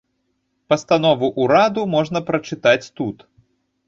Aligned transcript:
Пастанову 0.71 1.29
ўраду 1.43 1.83
можна 1.95 2.21
прачытаць 2.31 2.91
тут. 3.01 3.17